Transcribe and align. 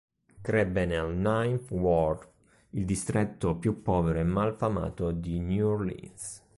Crebbe 0.41 0.87
nel 0.87 1.13
Ninth 1.15 1.69
Ward, 1.69 2.27
il 2.71 2.85
distretto 2.85 3.57
più 3.57 3.83
povero 3.83 4.17
e 4.17 4.23
malfamato 4.23 5.11
di 5.11 5.39
New 5.39 5.67
Orleans. 5.67 6.41